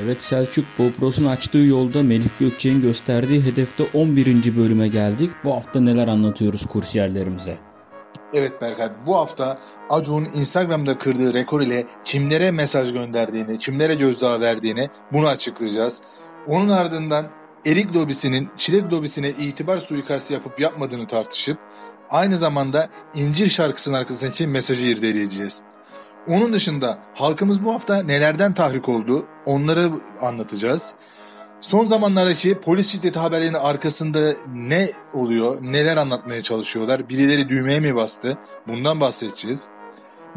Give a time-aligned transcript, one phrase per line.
[0.00, 4.56] Evet Selçuk, GoPro'sun açtığı yolda Melih Gökçe'nin gösterdiği hedefte 11.
[4.56, 5.30] bölüme geldik.
[5.44, 7.58] Bu hafta neler anlatıyoruz kursiyerlerimize?
[8.34, 9.58] Evet Berkay, bu hafta
[9.90, 16.02] Acun'un Instagram'da kırdığı rekor ile kimlere mesaj gönderdiğini, kimlere gözdağı verdiğini bunu açıklayacağız.
[16.46, 17.26] Onun ardından
[17.66, 21.58] erik lobisinin çilek lobisine itibar suikastı yapıp yapmadığını tartışıp
[22.10, 25.62] aynı zamanda İncil şarkısının arkasındaki mesajı irdeleyeceğiz.
[26.28, 29.90] Onun dışında halkımız bu hafta nelerden tahrik oldu onları
[30.20, 30.92] anlatacağız.
[31.60, 38.38] Son zamanlardaki polis şiddeti haberlerinin arkasında ne oluyor, neler anlatmaya çalışıyorlar, birileri düğmeye mi bastı
[38.68, 39.64] bundan bahsedeceğiz.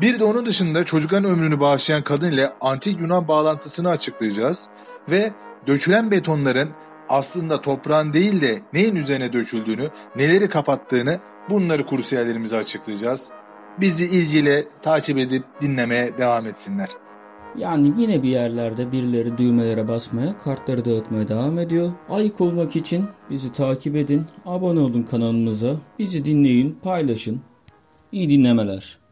[0.01, 4.69] Bir de onun dışında çocukların ömrünü bağışlayan kadın ile antik Yunan bağlantısını açıklayacağız.
[5.09, 5.31] Ve
[5.67, 6.69] dökülen betonların
[7.09, 13.29] aslında toprağın değil de neyin üzerine döküldüğünü, neleri kapattığını bunları kursiyerlerimize açıklayacağız.
[13.81, 16.89] Bizi ilgiyle takip edip dinlemeye devam etsinler.
[17.57, 21.91] Yani yine bir yerlerde birileri düğmelere basmaya, kartları dağıtmaya devam ediyor.
[22.09, 27.41] Ayık olmak için bizi takip edin, abone olun kanalımıza, bizi dinleyin, paylaşın.
[28.11, 29.04] İyi dinlemeler.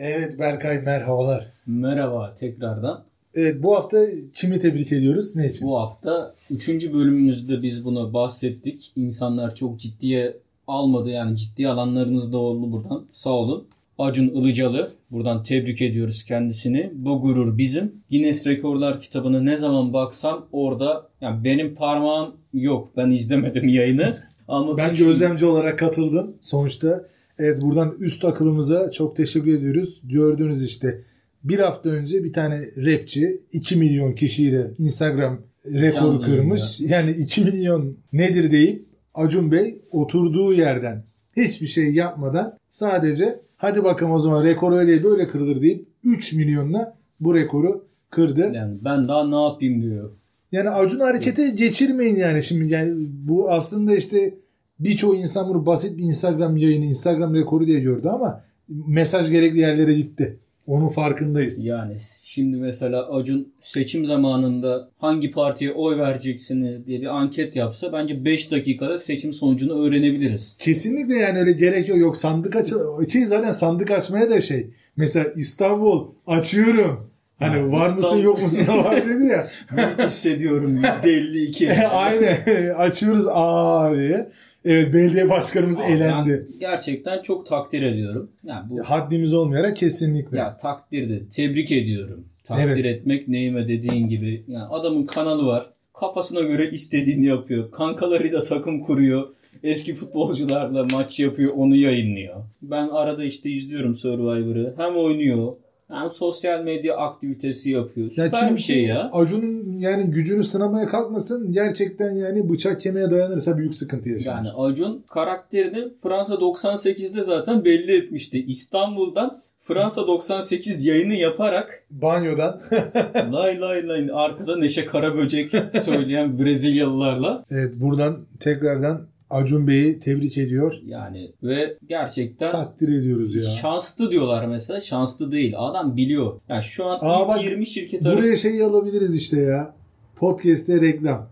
[0.00, 1.52] Evet Berkay merhabalar.
[1.66, 3.04] Merhaba tekrardan.
[3.34, 5.36] Evet bu hafta kimi tebrik ediyoruz?
[5.36, 5.68] Ne için?
[5.68, 6.68] Bu hafta 3.
[6.68, 8.92] bölümümüzde biz buna bahsettik.
[8.96, 13.06] İnsanlar çok ciddiye almadı yani ciddi alanlarınız da oldu buradan.
[13.12, 13.66] Sağ olun.
[13.98, 14.92] Acun Ilıcalı.
[15.10, 16.90] Buradan tebrik ediyoruz kendisini.
[16.94, 17.92] Bu gurur bizim.
[18.10, 22.88] Guinness Rekorlar kitabını ne zaman baksam orada yani benim parmağım yok.
[22.96, 24.18] Ben izlemedim yayını.
[24.48, 26.36] Ama Ben üç- gözlemci olarak katıldım.
[26.40, 27.04] Sonuçta
[27.38, 30.02] evet buradan üst akılımıza çok teşekkür ediyoruz.
[30.04, 31.02] Gördüğünüz işte
[31.44, 36.80] bir hafta önce bir tane rapçi 2 milyon kişiyle Instagram rekoru kırmış.
[36.80, 41.04] Yani 2 milyon nedir deyip Acun Bey oturduğu yerden
[41.36, 46.96] hiçbir şey yapmadan sadece hadi bakalım o zaman rekor öyle böyle kırılır deyip 3 milyonla
[47.20, 48.50] bu rekoru kırdı.
[48.54, 50.10] yani ben daha ne yapayım diyor.
[50.52, 54.34] Yani Acun harekete geçirmeyin yani şimdi yani bu aslında işte
[54.80, 59.94] birçoğu insan bunu basit bir Instagram yayını, Instagram rekoru diye gördü ama mesaj gerekli yerlere
[59.94, 60.36] gitti.
[60.66, 61.64] Onun farkındayız.
[61.64, 68.24] Yani şimdi mesela Acun seçim zamanında hangi partiye oy vereceksiniz diye bir anket yapsa bence
[68.24, 70.56] 5 dakikada seçim sonucunu öğrenebiliriz.
[70.58, 71.98] Kesinlikle yani öyle gerek yok.
[71.98, 72.72] Yok sandık aç
[73.12, 74.70] şey zaten sandık açmaya da şey.
[74.96, 77.10] Mesela İstanbul açıyorum.
[77.38, 79.48] Hani Ha, var mısın İstanbul- yok musun var dedi ya.
[79.76, 81.86] Büyük hissediyorum %52.
[81.88, 84.28] Aynen açıyoruz aa diye.
[84.64, 86.46] Evet belediye başkanımız elendi.
[86.52, 88.30] Ben gerçekten çok takdir ediyorum.
[88.44, 90.38] Yani bu Haddimiz olmayarak kesinlikle.
[90.38, 91.26] ya takdirdi.
[91.36, 92.24] Tebrik ediyorum.
[92.44, 92.86] Takdir Evet.
[92.86, 94.44] etmek neyime dediğin gibi.
[94.48, 95.70] Yani adamın kanalı var.
[96.00, 97.70] Kafasına göre istediğini yapıyor.
[97.70, 99.28] Kankalarıyla takım kuruyor.
[99.62, 102.34] Eski futbolcularla maç yapıyor, onu yayınlıyor.
[102.62, 104.74] Ben arada işte izliyorum Survivor'ı.
[104.76, 105.52] Hem oynuyor,
[105.88, 108.10] hem sosyal medya aktivitesi yapıyor.
[108.16, 109.10] Ya Süper bir kimse şey ya.
[109.12, 111.52] Acun'un yani gücünü sınamaya kalkmasın.
[111.52, 114.34] Gerçekten yani bıçak kemiğe dayanırsa büyük sıkıntı yaşar.
[114.34, 118.44] Yani Acun karakterini Fransa 98'de zaten belli etmişti.
[118.44, 122.60] İstanbul'dan Fransa 98 yayını yaparak Banyodan.
[123.32, 130.74] lay lay lay arkada Neşe Karaböcek söyleyen Brezilyalılarla evet buradan tekrardan Acun Bey'i tebrik ediyor.
[130.86, 133.42] yani ve gerçekten Takdir ediyoruz ya.
[133.42, 134.80] şanslı diyorlar mesela.
[134.80, 135.54] Şanslı değil.
[135.56, 136.40] Adam biliyor.
[136.48, 139.74] Yani şu an Aa ilk bak, 20 şirket Buraya arası şey alabiliriz işte ya.
[140.16, 141.30] Podcast'te reklam.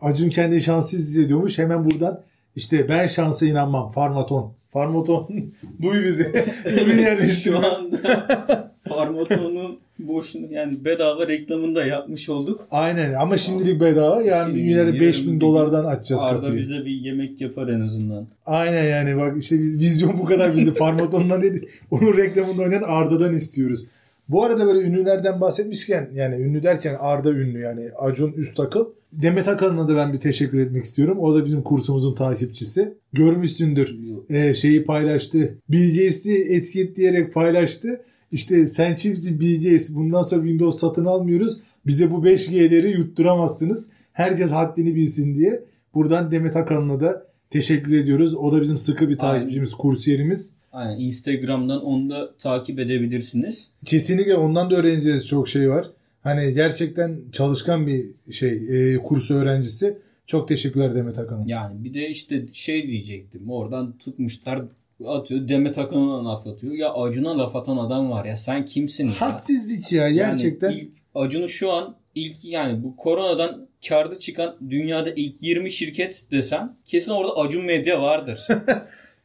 [0.00, 1.58] Acun kendi şanssız hissediyormuş.
[1.58, 2.22] Hemen buradan
[2.56, 3.90] işte ben şansa inanmam.
[3.90, 4.52] Farmaton.
[4.72, 5.28] Farmaton.
[5.82, 6.22] Duy bizi.
[6.64, 7.56] Ürün şu yerleştirme.
[7.58, 12.68] anda Farmato'nun boşuna yani bedava reklamını da yapmış olduk.
[12.70, 14.22] Aynen ama şimdilik bedava.
[14.22, 16.60] Yani Şimdi yarın 5000 bir dolardan açacağız Arda kapıyı.
[16.60, 18.26] bize bir yemek yapar en azından.
[18.46, 23.32] Aynen yani bak işte biz vizyon bu kadar bizi Farmaton'dan değil onun reklamında oynayan Arda'dan
[23.32, 23.84] istiyoruz.
[24.28, 28.84] Bu arada böyle ünlülerden bahsetmişken yani ünlü derken Arda ünlü yani Acun Üst Akıl.
[29.12, 31.18] Demet Akalın'a da ben bir teşekkür etmek istiyorum.
[31.18, 32.94] O da bizim kursumuzun takipçisi.
[33.12, 33.96] Görmüşsündür.
[34.30, 35.58] Ee, şeyi paylaştı.
[35.68, 38.00] Bilgeis'i etiketleyerek paylaştı.
[38.32, 39.94] İşte sen kimsin Bilgeis?
[39.94, 41.60] Bundan sonra Windows satın almıyoruz.
[41.86, 43.92] Bize bu 5G'leri yutturamazsınız.
[44.12, 45.64] Herkes haddini bilsin diye.
[45.94, 48.34] Buradan Demet Akalın'a da teşekkür ediyoruz.
[48.34, 49.40] O da bizim sıkı bir Aynen.
[49.40, 50.54] takipçimiz, kursiyerimiz.
[50.72, 53.70] Aynen Instagram'dan onu da takip edebilirsiniz.
[53.84, 55.90] Kesinlikle ondan da öğreneceğiz çok şey var.
[56.20, 59.98] Hani gerçekten çalışkan bir şey e, kurs öğrencisi.
[60.26, 61.46] Çok teşekkürler Demet Akalın.
[61.46, 63.50] Yani bir de işte şey diyecektim.
[63.50, 64.62] Oradan tutmuşlar
[65.06, 65.48] atıyor.
[65.48, 66.72] Demet Akalın'a laf atıyor.
[66.72, 68.36] Ya Acun'a laf atan adam var ya.
[68.36, 69.20] Sen kimsin ya?
[69.20, 70.70] Hadsizlik ya gerçekten.
[70.70, 76.24] Yani ilk, Acun'u şu an ilk yani bu koronadan karda çıkan dünyada ilk 20 şirket
[76.30, 78.46] desen kesin orada Acun Medya vardır.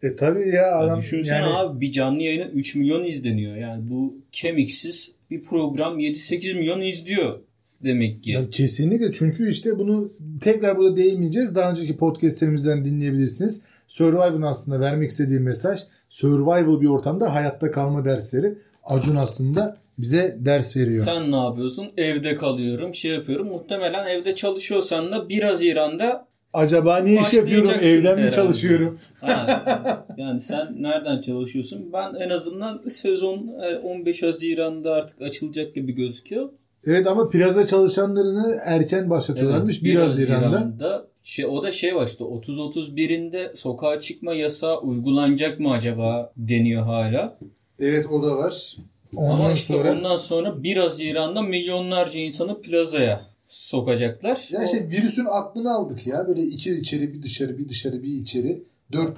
[0.03, 3.55] E tabii ya Ya adam düşünsene yani abi bir canlı yayına 3 milyon izleniyor.
[3.55, 7.39] Yani bu kemiksiz bir program 7-8 milyon izliyor
[7.83, 8.31] demek ki.
[8.31, 10.11] Ya kesinlikle çünkü işte bunu
[10.41, 11.55] tekrar burada değinmeyeceğiz.
[11.55, 13.65] Daha önceki podcastlerimizden dinleyebilirsiniz.
[13.93, 15.79] Survivor'ın aslında vermek istediği mesaj
[16.09, 18.57] survival bir ortamda hayatta kalma dersleri.
[18.83, 21.05] Acun aslında bize ders veriyor.
[21.05, 21.91] Sen ne yapıyorsun?
[21.97, 23.47] Evde kalıyorum, şey yapıyorum.
[23.47, 27.69] Muhtemelen evde çalışıyorsan da 1 Haziran'da Acaba niye iş yapıyorum?
[27.69, 28.31] Evden mi herhalde.
[28.31, 28.99] çalışıyorum?
[29.21, 31.93] ha, yani sen nereden çalışıyorsun?
[31.93, 36.49] Ben en azından sezon e, 15 Haziran'da artık açılacak gibi gözüküyor.
[36.87, 39.71] Evet ama plaza çalışanlarını erken başlatıyorlarmış.
[39.71, 41.07] Evet, 1 Haziran'da.
[41.23, 47.39] şey, o da şey var işte 30-31'inde sokağa çıkma yasağı uygulanacak mı acaba deniyor hala.
[47.79, 48.75] Evet o da var.
[49.15, 54.49] Ondan Ama işte sonra ondan sonra 1 Haziran'da milyonlarca insanı plazaya sokacaklar.
[54.51, 56.27] Ya şey virüsün aklını aldık ya.
[56.27, 58.63] Böyle iki içeri bir dışarı bir dışarı bir içeri.
[58.91, 59.17] Dört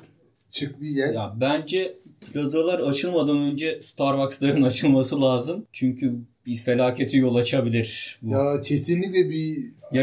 [0.51, 1.13] çık bir yer.
[1.13, 1.97] Ya bence
[2.33, 5.65] plazalar açılmadan önce Starbucks'ların açılması lazım.
[5.71, 6.13] Çünkü
[6.47, 8.19] bir felaketi yol açabilir.
[8.21, 8.31] Bu.
[8.31, 9.57] Ya, Ya kesinlikle bir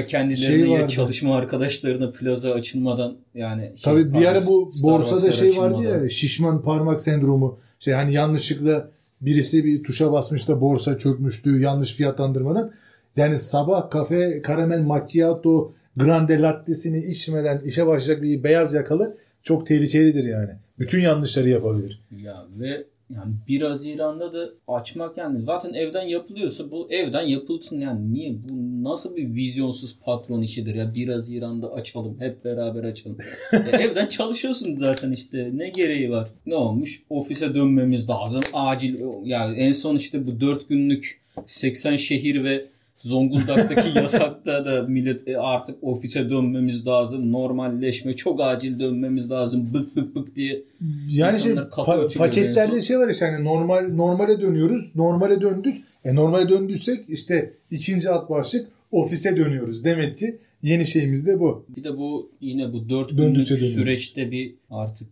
[0.07, 0.93] kendilerine şey ya vardı.
[0.93, 6.03] çalışma arkadaşlarına plaza açılmadan yani şey, tabii bir ara bu borsada şey vardı açılmadan.
[6.03, 7.59] ya şişman parmak sendromu.
[7.79, 8.91] Şey hani yanlışlıkla
[9.21, 12.73] birisi bir tuşa basmış da borsa çökmüştü yanlış fiyatlandırmadan.
[13.17, 20.25] Yani sabah kafe karamel macchiato grande latte'sini içmeden işe başlayacak bir beyaz yakalı çok tehlikelidir
[20.25, 20.51] yani.
[20.83, 22.01] Bütün yanlışları yapabilir.
[22.23, 28.15] Ya ve yani 1 Haziran'da da açmak yani zaten evden yapılıyorsa bu evden yapılsın yani
[28.15, 33.17] niye bu nasıl bir vizyonsuz patron işidir ya 1 Haziran'da açalım hep beraber açalım.
[33.53, 36.29] Ya evden çalışıyorsun zaten işte ne gereği var?
[36.47, 37.03] Ne olmuş?
[37.11, 38.43] Ofise dönmemiz lazım.
[38.53, 42.67] Acil ya en son işte bu 4 günlük 80 şehir ve
[43.03, 47.33] Zonguldak'taki yasakta da millet "E, artık ofise dönmemiz lazım.
[47.33, 49.71] Normalleşme çok acil dönmemiz lazım.
[49.75, 50.63] Bık bık bık diye
[51.09, 54.97] Yani şey, pa- paketlerde şey var işte hani normal normale dönüyoruz.
[54.97, 55.77] Normale döndük.
[56.05, 59.85] E normale döndüysek işte ikinci at başlık ofise dönüyoruz.
[59.85, 61.65] Demek ki yeni şeyimiz de bu.
[61.77, 63.73] Bir de bu yine bu 4 günlük Döndükçe dönüyor.
[63.73, 65.09] süreçte bir artık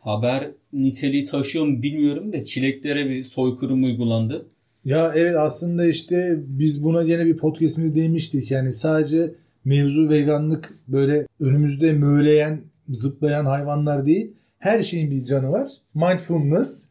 [0.00, 4.46] haber niteliği taşıyor mu bilmiyorum da çileklere bir soykırım uygulandı.
[4.84, 8.50] Ya evet aslında işte biz buna yine bir podcastimizde değinmiştik.
[8.50, 9.34] Yani sadece
[9.64, 14.32] mevzu veganlık böyle önümüzde möleyen, zıplayan hayvanlar değil.
[14.58, 15.70] Her şeyin bir canı var.
[15.94, 16.88] Mindfulness.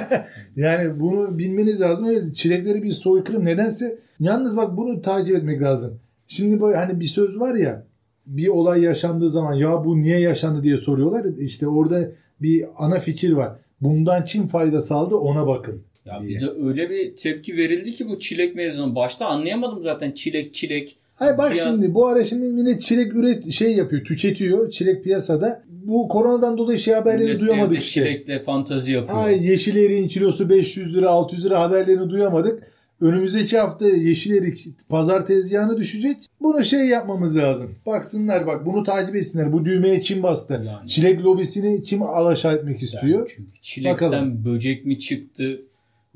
[0.56, 2.06] yani bunu bilmeniz lazım.
[2.06, 3.44] Evet, çilekleri bir soykırım.
[3.44, 5.98] Nedense yalnız bak bunu takip etmek lazım.
[6.26, 7.86] Şimdi böyle hani bir söz var ya
[8.26, 11.24] bir olay yaşandığı zaman ya bu niye yaşandı diye soruyorlar.
[11.38, 12.08] İşte orada
[12.42, 13.52] bir ana fikir var.
[13.80, 15.82] Bundan kim fayda sağladı ona bakın.
[16.06, 16.30] Ya diye.
[16.36, 18.94] bir de öyle bir tepki verildi ki bu çilek mevzunu.
[18.94, 20.96] Başta anlayamadım zaten çilek çilek.
[21.14, 25.62] Hayır bak Ya- şimdi bu ara şimdi millet çilek üret şey yapıyor, tüketiyor çilek piyasada.
[25.68, 28.00] Bu koronadan dolayı şey haberlerini Millet duyamadık işte.
[28.00, 29.24] Çilekle fantazi yapıyor.
[29.24, 32.62] Ay yeşil eriğin kilosu 500 lira 600 lira haberlerini duyamadık.
[33.00, 36.16] Önümüzdeki hafta yeşil erik pazar tezgahına düşecek.
[36.40, 37.74] Bunu şey yapmamız lazım.
[37.86, 39.52] Baksınlar bak bunu takip etsinler.
[39.52, 40.52] Bu düğmeye kim bastı?
[40.66, 40.88] Yani.
[40.88, 43.32] Çilek lobisini kim alaşağı etmek Yani istiyor?
[43.36, 44.44] çünkü çilekten Bakalım.
[44.44, 45.62] böcek mi çıktı?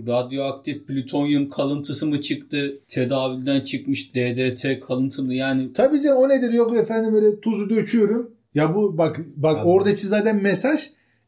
[0.06, 2.78] Radyoaktif plütonyum kalıntısı mı çıktı?
[2.88, 6.52] Tedavülden çıkmış DDT kalıntılı yani Tabii canım o nedir?
[6.52, 8.30] Yok efendim böyle tuzu döküyorum.
[8.54, 9.68] Ya bu bak bak Abi.
[9.68, 10.80] oradaki zaten mesaj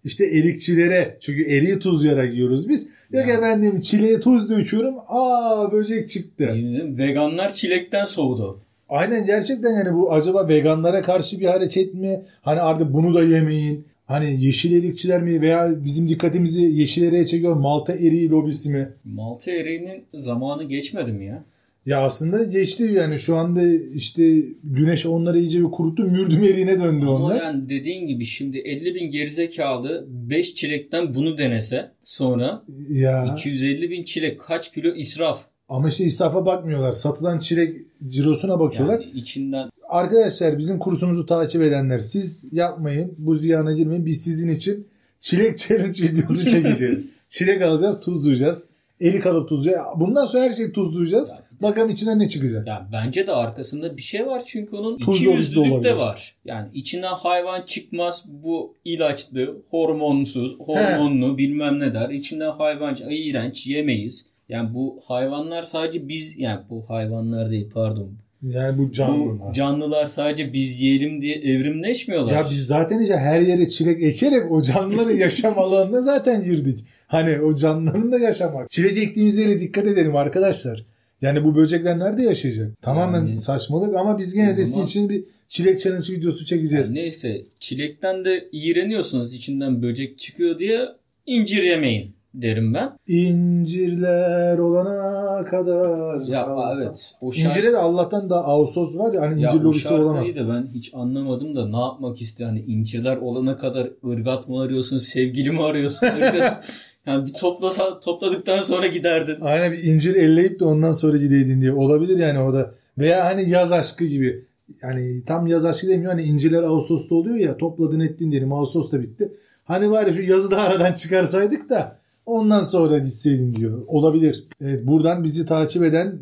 [0.05, 1.19] işte erikçilere.
[1.21, 2.89] Çünkü eriği tuzlayarak yiyoruz biz.
[3.13, 3.35] Yok Ya.
[3.35, 4.95] efendim çileğe tuz döküyorum.
[5.09, 6.45] Aa böcek çıktı.
[6.45, 8.61] ederim veganlar çilekten soğudu.
[8.89, 12.23] Aynen gerçekten yani bu acaba veganlara karşı bir hareket mi?
[12.43, 13.87] Hani artık bunu da yemeyin.
[14.07, 18.89] Hani yeşil erikçiler mi veya bizim dikkatimizi yeşil eriğe çekiyor Malta eriği lobisi mi?
[19.05, 21.45] Malta eriğinin zamanı geçmedi mi ya?
[21.87, 23.63] Ya aslında geçti yani şu anda
[23.95, 26.05] işte güneş onları iyice bir kuruttu.
[26.05, 27.37] Mürdüm eriğine döndü Ama onlar.
[27.37, 33.35] yani dediğin gibi şimdi 50 bin gerizekalı 5 çilekten bunu denese sonra Ya.
[33.39, 35.45] 250 bin çilek kaç kilo israf?
[35.69, 36.93] Ama işte israfa bakmıyorlar.
[36.93, 37.77] Satılan çilek
[38.09, 39.01] cirosuna bakıyorlar.
[39.01, 43.15] Yani içinden Arkadaşlar bizim kursumuzu takip edenler siz yapmayın.
[43.19, 44.07] Bu ziyana girmeyin.
[44.07, 44.87] Biz sizin için
[45.21, 47.11] çilek challenge videosu çekeceğiz.
[47.29, 48.65] çilek alacağız, tuzlayacağız.
[49.01, 49.87] Erik alıp tuzlayacağız.
[49.97, 51.29] Bundan sonra her şeyi tuzlayacağız.
[51.29, 52.67] Ya bir de- Bakalım içinden ne çıkacak.
[52.67, 56.35] ya bence de arkasında bir şey var çünkü onun Tuz iki yüzlülük de var.
[56.45, 62.11] Yani içinden hayvan çıkmaz bu ilaçlı, hormonsuz, hormonlu bilmem ne der.
[62.11, 64.27] İçinden hayvan ay, iğrenç yemeyiz.
[64.49, 68.11] Yani bu hayvanlar sadece biz yani bu hayvanlar değil pardon.
[68.43, 69.49] Yani bu canlılar.
[69.49, 72.33] Bu canlılar sadece biz yiyelim diye evrimleşmiyorlar.
[72.33, 76.85] Ya biz zaten işte her yere çilek ekerek o canlıların yaşam alanına zaten girdik.
[77.07, 78.71] Hani o canlıların da yaşamak.
[78.71, 80.85] Çilek ektiğimiz yere dikkat edelim arkadaşlar.
[81.23, 82.83] Yani bu böcekler nerede yaşayacak?
[82.83, 86.95] Tamamen Yani- saçmalık ama biz gene de sizin için bir çilek challenge videosu çekeceğiz.
[86.95, 90.81] Yani neyse çilekten de iğreniyorsunuz içinden böcek çıkıyor diye
[91.27, 92.99] incir yemeyin derim ben.
[93.07, 96.21] İncirler olana kadar.
[96.21, 96.83] Ya kalsam.
[96.83, 99.95] evet o şarkı, İncire de Allah'tan da Ağustos var ya hani ya incir o lobisi
[99.95, 100.37] olamaz.
[100.37, 102.51] da ben hiç anlamadım da ne yapmak istiyor?
[102.51, 106.07] Hani incirler olana kadar ırgat mı arıyorsun, sevgili mi arıyorsun?
[106.17, 106.65] Irgat,
[107.07, 109.37] yani bir toplasa, topladıktan sonra giderdin.
[109.41, 111.73] Aynen bir incir elleyip de ondan sonra gideydin diye.
[111.73, 112.75] Olabilir yani o da.
[112.99, 114.45] Veya hani yaz aşkı gibi.
[114.83, 116.13] Yani tam yaz aşkı demiyor.
[116.13, 117.57] Hani incirler Ağustos'ta oluyor ya.
[117.57, 118.53] Topladın ettin diyelim.
[118.53, 119.33] Ağustos'ta bitti.
[119.65, 123.83] Hani var ya şu yazı da aradan çıkarsaydık da ondan sonra gitseydin diyor.
[123.87, 124.49] Olabilir.
[124.61, 126.21] Evet buradan bizi takip eden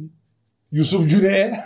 [0.74, 1.64] Yusuf Güney'e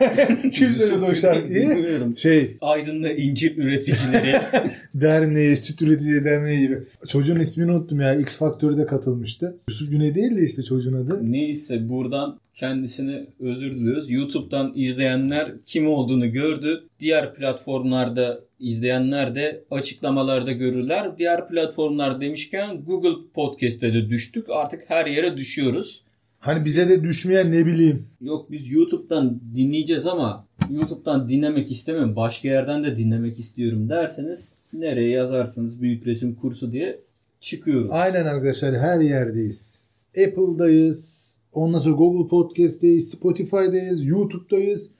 [0.53, 1.71] kim söyledi o şarkıyı?
[1.71, 2.17] Bilmiyorum.
[2.17, 4.41] Şey Aydın'da incir üreticileri.
[4.95, 6.79] derneği, süt üretici derneği gibi.
[7.07, 8.15] Çocuğun ismini unuttum ya.
[8.15, 9.57] X Faktör'de katılmıştı.
[9.69, 11.33] Yusuf Güney değil de işte çocuğun adı.
[11.33, 14.11] Neyse buradan kendisine özür diliyoruz.
[14.11, 16.85] YouTube'dan izleyenler kim olduğunu gördü.
[17.01, 21.19] Diğer platformlarda izleyenler de açıklamalarda görürler.
[21.19, 24.47] Diğer platformlar demişken Google Podcast'te de düştük.
[24.51, 26.03] Artık her yere düşüyoruz.
[26.49, 28.07] Hani bize de düşmeyen ne bileyim.
[28.21, 32.17] Yok biz YouTube'dan dinleyeceğiz ama YouTube'dan dinlemek istemiyorum.
[32.17, 37.01] Başka yerden de dinlemek istiyorum derseniz nereye yazarsınız büyük resim kursu diye
[37.41, 37.91] çıkıyoruz.
[37.91, 39.85] Aynen arkadaşlar her yerdeyiz.
[40.27, 41.39] Apple'dayız.
[41.53, 43.11] Ondan sonra Google Podcast'teyiz.
[43.11, 44.07] Spotify'dayız.
[44.07, 44.91] YouTube'dayız.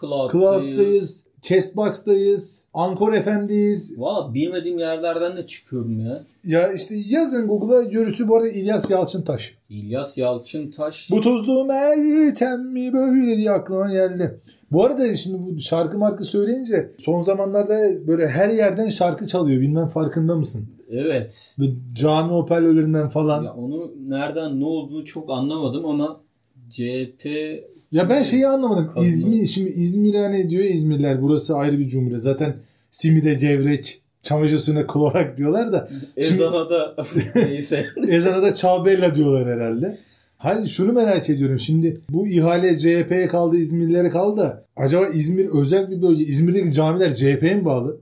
[0.00, 0.32] Cloud'dayız.
[0.32, 1.30] SoundCloud'dayız.
[1.42, 2.64] Castbox'tayız.
[2.74, 4.00] Anchor FM'deyiz.
[4.00, 6.22] Valla bilmediğim yerlerden de çıkıyorum ya.
[6.44, 9.54] Ya işte yazın Google'a görüsü bu arada İlyas Yalçıntaş.
[9.70, 11.10] İlyas Yalçıntaş.
[11.10, 14.40] Bu tozlu Meltem mi böyle diye aklıma geldi.
[14.72, 19.60] Bu arada şimdi bu şarkı markı söyleyince son zamanlarda böyle her yerden şarkı çalıyor.
[19.60, 20.68] Bilmem farkında mısın?
[20.90, 21.54] Evet.
[21.58, 23.42] Böyle cami hoparlörlerinden falan.
[23.42, 26.20] Ya onu nereden ne olduğunu çok anlamadım ama
[26.70, 27.26] CHP
[27.92, 28.90] Ya ben şeyi anlamadım.
[29.02, 32.22] İzmir şimdi İzmir hani diyor ya İzmirliler burası ayrı bir cumhuriyet.
[32.22, 32.56] Zaten
[32.90, 36.96] simide gevrek, çamaşır suyuna klorak diyorlar da ezana da
[37.34, 37.86] neyse.
[38.08, 39.98] ezana da çağbella diyorlar herhalde.
[40.36, 41.58] Hayır şunu merak ediyorum.
[41.58, 46.24] Şimdi bu ihale CHP'ye kaldı, İzmirlilere kaldı da acaba İzmir özel bir bölge.
[46.24, 48.00] İzmir'deki camiler CHP'ye mi bağlı?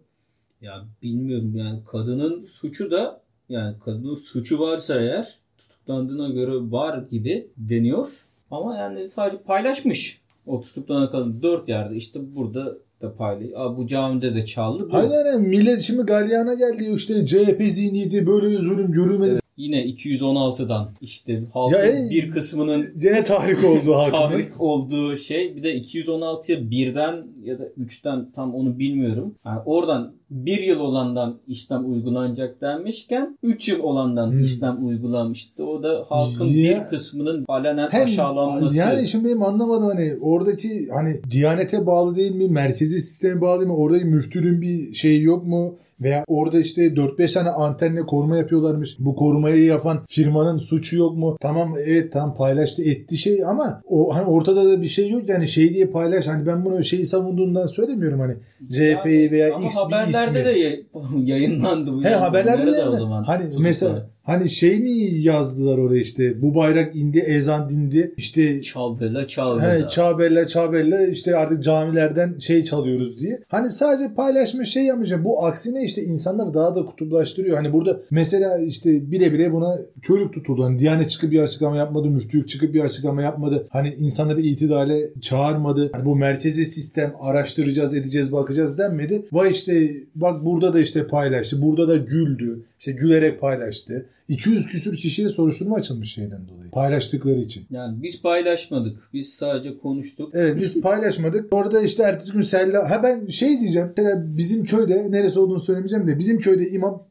[0.63, 7.47] Ya bilmiyorum yani kadının suçu da yani kadının suçu varsa eğer tutuklandığına göre var gibi
[7.57, 8.25] deniyor.
[8.51, 10.21] Ama yani sadece paylaşmış.
[10.47, 13.49] O tutuklanan kadın dört yerde işte burada da paylaş.
[13.57, 14.89] Aa, bu camide de çaldı.
[14.89, 14.95] Bu.
[14.95, 16.85] Hayır yani millet şimdi galyana geldi.
[16.97, 19.41] İşte CHP zihniyeti böyle zulüm görülmedi.
[19.59, 24.11] Yine 216'dan işte halkın Ya, e- bir kısmının Gene tahrik oldu halkımız.
[24.13, 29.35] tahrik olduğu şey bir de 216'ya birden ya da 3'ten tam onu bilmiyorum.
[29.47, 34.43] Yani oradan bir yıl olandan işlem uygulanacak denmişken 3 yıl olandan Hmm.
[34.45, 35.65] işlem uygulanmıştı.
[35.65, 38.77] O da halkın Ya- bir kısmının alenen Hem aşağılanması.
[38.77, 42.49] yani şimdi benim anlamadım hani oradaki hani diyanete bağlı değil mi?
[42.49, 43.77] Merkezi sisteme bağlı değil mi?
[43.77, 45.75] Oradaki müftünün bir şeyi yok mu?
[46.01, 48.97] Veya orada işte 4-5 tane antenle koruma yapıyorlarmış.
[48.99, 51.37] Bu korumayı yapan firmanın suçu yok mu?
[51.41, 55.49] Tamam evet tam paylaştı etti şey ama o hani ortada da bir şey yok yani
[55.49, 56.27] şey diye paylaş.
[56.27, 58.35] Hani ben bunu şeyi savunduğundan söylemiyorum hani
[58.71, 60.45] CHP'yi veya Ama X bir haberlerde ismi.
[60.45, 60.85] de yay-
[61.25, 62.05] yayınlandı bu.
[62.05, 62.17] He yani.
[62.21, 63.23] haberlerde Nerede de o zaman?
[63.25, 69.27] hani mesela hani şey mi yazdılar oraya işte bu bayrak indi ezan dindi işte Çalbela
[69.27, 69.75] çalbela.
[69.75, 73.41] He, çağbella çağbella işte artık camilerden şey çalıyoruz diye.
[73.49, 75.25] Hani sadece paylaşmış şey yapmayacak.
[75.25, 77.57] Bu aksine işte insanları daha da kutuplaştırıyor.
[77.57, 80.65] Hani burada mesela işte bile bile buna körük tutuldu.
[80.65, 82.09] Hani Diyanet çıkıp bir açıklama yapmadı.
[82.09, 83.67] Müftülük çıkıp bir açıklama yapmadı.
[83.71, 85.91] Hani insanları itidale çağırmadı.
[85.93, 89.27] Hani bu merkezi sistem araştıracağız edeceğiz bakacağız denmedi.
[89.33, 91.63] Vay işte bak burada da işte paylaştı.
[91.63, 92.65] Burada da güldü.
[92.79, 94.07] İşte gülerek paylaştı.
[94.29, 96.71] 200 küsür kişiye soruşturma açılmış şeyden dolayı.
[96.71, 97.67] Paylaştıkları için.
[97.71, 98.99] Yani biz paylaşmadık.
[99.13, 100.31] Biz sadece konuştuk.
[100.35, 101.55] Evet biz paylaşmadık.
[101.55, 102.91] Orada işte ertesi gün Sella...
[102.91, 103.93] Ha ben şey diyeceğim.
[103.97, 107.08] Mesela bizim köyde neresi olduğunu söylemeyeceğim de bizim köyde imam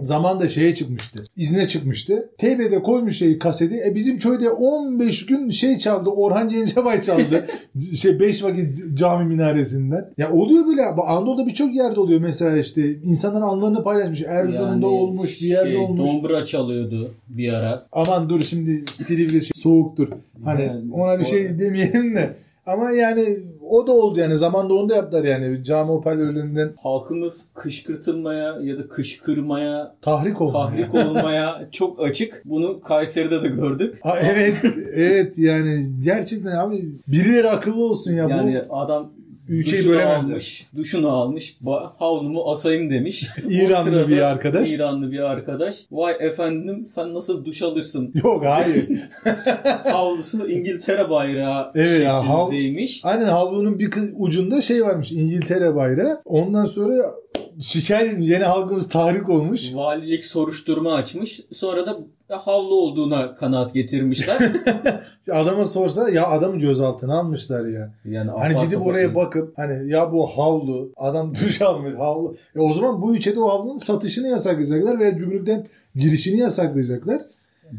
[0.00, 1.22] zamanda şeye çıkmıştı.
[1.36, 2.28] İzne çıkmıştı.
[2.38, 3.80] TV'de koymuş şeyi kaseti.
[3.86, 6.10] E bizim köyde 15 gün şey çaldı.
[6.10, 7.46] Orhan Gencebay çaldı.
[7.96, 10.10] şey 5 vakit cami minaresinden.
[10.18, 10.82] Ya oluyor böyle.
[10.86, 12.20] Anadolu'da birçok yerde oluyor.
[12.20, 14.22] Mesela işte insanların anlarını paylaşmış.
[14.22, 16.10] Erzurum'da Yani olmuş, bir yerde şey, olmuş.
[16.10, 17.86] Dombra çalıyordu bir ara.
[17.92, 20.08] Aman dur şimdi Silivri şey- soğuktur.
[20.44, 22.36] Hani Yani ona bir şey demeyelim de.
[22.66, 23.24] Ama yani
[23.62, 24.36] o da oldu yani.
[24.36, 25.64] Zamanda onu da yaptılar yani.
[25.64, 30.52] Cami hoparlörlerinden Halkımız kışkırtılmaya ya da kışkırmaya, tahrik oldu.
[30.52, 32.42] tahrik olmaya çok açık.
[32.44, 33.98] Bunu Kayseri'de de gördük.
[34.02, 34.56] Ha, evet
[34.94, 38.28] evet yani gerçekten abi birileri akıllı olsun ya.
[38.28, 39.10] Yani bu adam
[39.50, 40.34] ülkeyi duşunu bölemezler.
[40.34, 41.56] almış, duşunu almış,
[41.98, 43.26] havlumu asayım demiş.
[43.48, 44.70] İranlı bir arkadaş.
[44.72, 45.76] İranlı bir arkadaş.
[45.90, 48.12] Vay efendim sen nasıl duş alırsın?
[48.24, 48.88] Yok hayır.
[49.84, 53.00] Havlusu İngiltere bayrağı Evet ya, hav- şeklindeymiş.
[53.04, 56.22] Aynen havlunun bir ucunda şey varmış İngiltere bayrağı.
[56.24, 56.94] Ondan sonra
[57.60, 58.28] şikayet edilmiş.
[58.28, 59.74] Yeni halkımız tahrik olmuş.
[59.74, 61.40] Valilik soruşturma açmış.
[61.52, 61.98] Sonra da
[62.36, 64.52] havlu olduğuna kanaat getirmişler.
[65.32, 67.94] Adama sorsa ya adamı gözaltına almışlar ya.
[68.04, 72.36] Yani Hani gidip oraya bakıp hani ya bu havlu adam duş almış havlu.
[72.56, 77.22] E o zaman bu ülkede o havlunun satışını yasaklayacaklar veya gümrükten girişini yasaklayacaklar.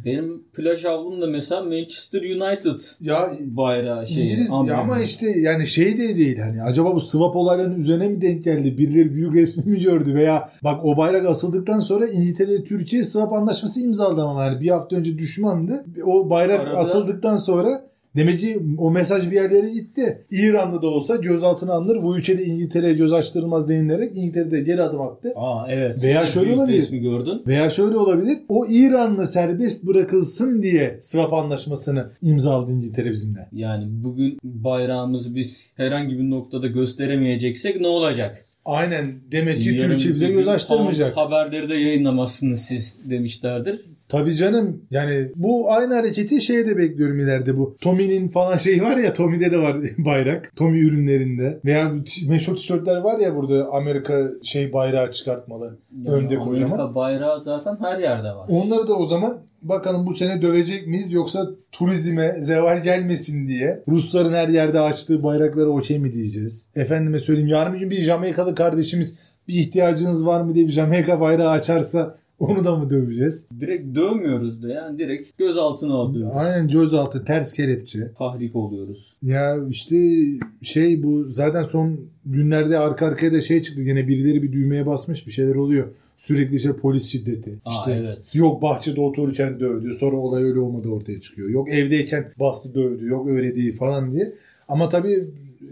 [0.06, 4.24] Benim plaj havlum da mesela Manchester United Ya bayrağı şey.
[4.24, 8.22] İngiliz ya ama işte yani şey de değil hani acaba bu swap olaylarının üzerine mi
[8.22, 8.78] denk geldi?
[8.78, 13.82] Birileri büyük resmi mi gördü veya bak o bayrak asıldıktan sonra İngiltere Türkiye swap anlaşması
[13.82, 15.86] imzaladı ama yani bir hafta önce düşmandı.
[16.06, 20.26] O bayrak Arada- asıldıktan sonra Demek ki o mesaj bir yerlere gitti.
[20.32, 22.04] İran'da da olsa gözaltına alınır.
[22.04, 25.34] Bu ülkede İngiltere'ye göz açtırılmaz denilerek İngiltere'de geri adım attı.
[25.36, 26.04] Aa evet.
[26.04, 26.78] Veya şöyle büyük olabilir.
[26.78, 27.42] resmi gördün.
[27.48, 28.38] Veya şöyle olabilir.
[28.50, 33.48] O İranlı serbest bırakılsın diye swap anlaşmasını imzaladı İngiltere bizimle.
[33.52, 38.46] Yani bugün bayrağımızı biz herhangi bir noktada gösteremeyeceksek ne olacak?
[38.66, 39.16] Aynen.
[39.32, 41.18] Demek ki Türkiye bize göz açtırmayacak.
[41.18, 43.80] Haberleri de yayınlamazsınız siz demişlerdir.
[44.12, 44.82] Tabii canım.
[44.92, 47.76] Yani bu aynı hareketi şeye de bekliyorum ileride bu.
[47.82, 50.52] Tommy'nin falan şey var ya Tommy'de de var bayrak.
[50.56, 51.60] Tommy ürünlerinde.
[51.66, 51.92] Veya
[52.30, 55.78] meşhur tişörtler var ya burada Amerika şey bayrağı çıkartmalı.
[55.98, 56.96] Yani Önde Amerika kocaman.
[56.96, 58.48] bayrağı zaten her yerde var.
[58.50, 64.34] Onları da o zaman bakalım bu sene dövecek miyiz yoksa turizme zeval gelmesin diye Rusların
[64.34, 66.70] her yerde açtığı bayraklara okey mi diyeceğiz?
[66.76, 71.20] Efendime söyleyeyim yarın bir gün bir Jamaikalı kardeşimiz bir ihtiyacınız var mı diye bir Jamaika
[71.20, 73.48] bayrağı açarsa onu da mı döveceğiz?
[73.60, 76.38] Direkt dövmüyoruz da yani direkt gözaltına alıyoruz.
[76.38, 78.12] Aynen gözaltı ters kelepçe.
[78.18, 79.14] Tahrik oluyoruz.
[79.24, 79.96] Ya işte
[80.62, 83.82] şey bu zaten son günlerde arka arkaya da şey çıktı.
[83.82, 85.88] Yine birileri bir düğmeye basmış bir şeyler oluyor.
[86.18, 87.60] Sürekli işte polis şiddeti.
[87.66, 88.36] Aa, işte evet.
[88.36, 89.94] yok bahçede otururken dövdü.
[89.94, 91.50] Sonra olay öyle olmadı ortaya çıkıyor.
[91.50, 93.08] Yok evdeyken bastı dövdü.
[93.08, 94.34] Yok öyle değil falan diye.
[94.68, 95.28] Ama tabii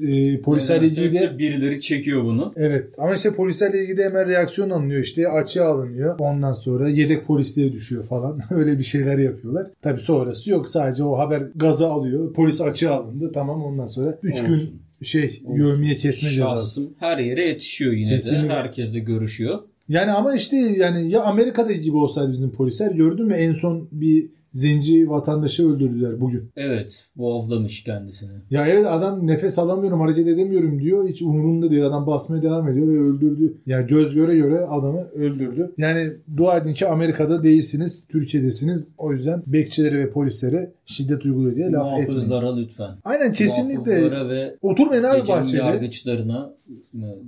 [0.08, 2.54] e, polislerle Nedense ilgili de birileri çekiyor bunu.
[2.56, 6.15] Evet ama işte polislerle ilgili de hemen reaksiyon alınıyor işte açığa alınıyor.
[6.19, 8.39] Ondan sonra yedek polisliğe düşüyor falan.
[8.52, 9.67] Öyle bir şeyler yapıyorlar.
[9.82, 12.34] Tabii sonrası yok sadece o haber gaza alıyor.
[12.34, 14.47] Polis açığa alındı tamam ondan sonra 3 Olsun.
[14.47, 16.56] gün şey yövmiye kesme cezası.
[16.56, 18.49] Şahsım her yere yetişiyor yine Kesinlikle.
[18.49, 18.54] de.
[18.54, 19.60] Herkes de görüşüyor.
[19.89, 24.30] Yani ama işte yani ya Amerika'da gibi olsaydı bizim polisler gördün mü en son bir
[24.54, 26.52] zenci vatandaşı öldürdüler bugün.
[26.56, 28.32] Evet boğazlamış kendisini.
[28.50, 31.10] Ya evet adam nefes alamıyorum hareket edemiyorum diyor.
[31.10, 33.58] Hiç umurunda değil adam basmaya devam ediyor ve öldürdü.
[33.66, 35.72] Yani göz göre göre adamı öldürdü.
[35.78, 38.08] Yani dua edin ki Amerika'da değilsiniz.
[38.08, 38.94] Türkiye'desiniz.
[38.98, 42.06] O yüzden bekçilere ve polislere şiddet uyguluyor diye laf etmeyin.
[42.10, 42.96] Muhafızlara lütfen.
[43.04, 44.30] Aynen kesinlikle.
[44.30, 45.58] Ve Oturmayın abi bahçede.
[45.62, 46.54] yargıçlarına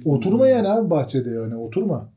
[0.05, 2.10] Oturma yani abi bahçede yani oturma.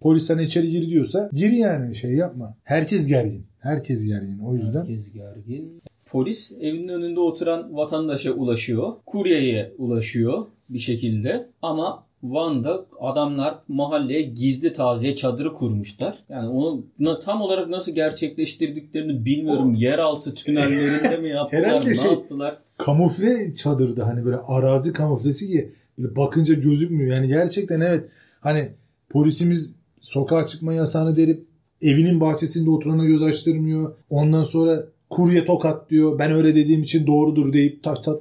[0.00, 2.56] Polis sana içeri gir diyorsa gir yani şey yapma.
[2.64, 3.46] Herkes gergin.
[3.58, 4.38] Herkes gergin.
[4.38, 5.82] O yüzden Herkes gergin.
[6.06, 8.92] Polis evinin önünde oturan vatandaşa ulaşıyor.
[9.06, 11.46] Kuryeye ulaşıyor bir şekilde.
[11.62, 16.18] Ama Van'da adamlar mahalleye gizli taziye çadırı kurmuşlar.
[16.28, 16.84] Yani onu
[17.22, 19.74] tam olarak nasıl gerçekleştirdiklerini bilmiyorum.
[19.74, 22.58] Yeraltı tünellerinde mi yaptılar, Herhalde ne şey- yaptılar?
[22.78, 27.16] kamufle çadırdı hani böyle arazi kamuflesi ki böyle bakınca gözükmüyor.
[27.16, 28.04] Yani gerçekten evet
[28.40, 28.68] hani
[29.10, 31.46] polisimiz sokağa çıkma yasağını delip
[31.82, 33.94] evinin bahçesinde oturana göz açtırmıyor.
[34.10, 36.18] Ondan sonra kurye tokat diyor.
[36.18, 38.16] Ben öyle dediğim için doğrudur deyip tak tak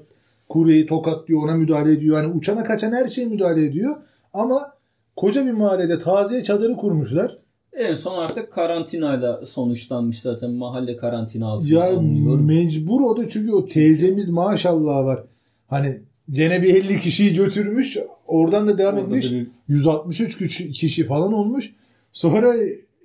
[0.49, 2.23] kuryeyi tokat diyor ona müdahale ediyor.
[2.23, 3.95] Yani uçana kaçan her şeye müdahale ediyor.
[4.33, 4.73] Ama
[5.15, 7.37] koca bir mahallede taziye çadırı kurmuşlar.
[7.73, 10.51] En son artık karantinayla sonuçlanmış zaten.
[10.51, 12.39] Mahalle karantina altına Ya alınıyor.
[12.39, 15.23] mecbur o da çünkü o teyzemiz maşallah var.
[15.67, 15.97] Hani
[16.31, 17.97] gene bir 50 kişiyi götürmüş.
[18.29, 19.31] Oradan da devam Orada etmiş.
[19.31, 20.37] bir- 163
[20.73, 21.73] kişi, falan olmuş.
[22.11, 22.55] Sonra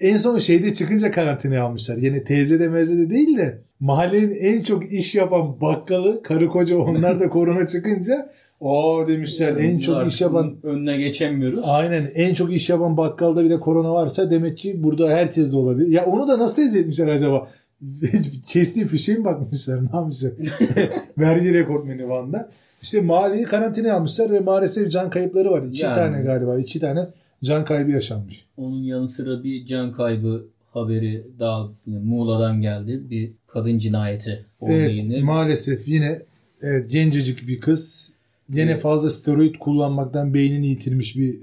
[0.00, 1.96] en son şeyde çıkınca karantinaya almışlar.
[1.96, 6.76] Yine teyze de meze de değil de mahallenin en çok iş yapan bakkalı karı koca
[6.78, 11.60] onlar da korona çıkınca o demişler en çok iş yapan önüne geçemiyoruz.
[11.64, 15.88] Aynen en çok iş yapan bakkalda bile korona varsa demek ki burada herkes de olabilir.
[15.88, 17.48] Ya onu da nasıl tezcih etmişler acaba?
[18.46, 19.80] Kestiği fişe mi bakmışlar?
[19.92, 20.32] Ne yapmışlar?
[21.18, 22.50] Vergi rekortmeni Van'da.
[22.84, 25.62] İşte mahalleyi karantinaya almışlar ve maalesef can kayıpları var.
[25.62, 25.94] İki Yani.
[25.94, 26.58] tane galiba.
[26.58, 27.06] iki tane
[27.44, 28.44] can kaybı yaşanmış.
[28.56, 33.00] Onun yanı sıra bir can kaybı haberi daha Muğla'dan geldi.
[33.10, 35.20] Bir kadın cinayeti Evet yine.
[35.22, 36.18] maalesef yine
[36.62, 38.12] Evet gencecik bir kız.
[38.50, 38.82] Gene Evet.
[38.82, 41.36] fazla steroid kullanmaktan beynini yitirmiş bir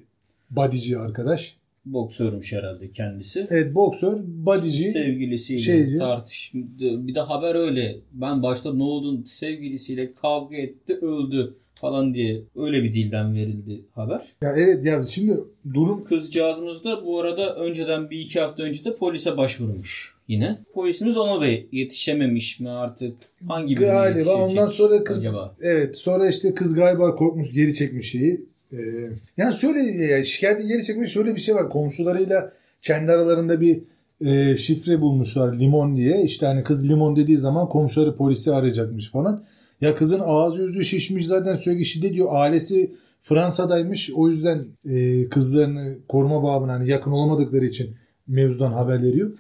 [0.52, 1.56] bodyci arkadaş.
[1.86, 3.48] Boksörmüş herhalde kendisi.
[3.50, 4.92] Evet boksör, bodyci.
[4.92, 5.96] Sevgilisiyle şeyci.
[5.96, 6.58] tartıştı.
[6.80, 7.96] Bir de haber öyle.
[8.14, 14.22] Ben başta ne oldun sevgilisiyle kavga etti öldü falan diye öyle bir dilden verildi haber.
[14.42, 15.38] Ya evet ya şimdi
[15.74, 20.58] durum Kızcağızımız da bu arada önceden bir iki hafta önce de polise başvurmuş yine.
[20.74, 23.18] Polisimiz ona da yetişememiş mi artık?
[23.48, 25.56] Hangi birine galiba ondan sonra kız acaba?
[25.62, 28.46] evet sonra işte kız galiba korkmuş geri çekmiş şeyi.
[28.74, 33.82] Ee, yani şöyle yani şikayeti geri çekmiş şöyle bir şey var komşularıyla kendi aralarında bir
[34.22, 39.44] e, şifre bulmuşlar limon diye işte hani kız limon dediği zaman komşuları polisi arayacakmış falan.
[39.82, 45.98] Ya kızın ağzı yüzü şişmiş zaten sürekli şiddet diyor ailesi Fransa'daymış o yüzden e, kızlarını
[46.08, 47.96] koruma babına hani yakın olamadıkları için
[48.28, 49.32] mevzudan haber veriyor.